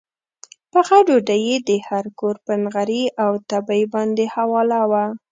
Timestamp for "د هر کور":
1.69-2.35